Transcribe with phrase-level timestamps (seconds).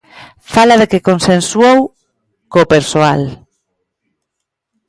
[0.53, 1.77] Fala de que consensuou
[2.51, 3.21] co persoal.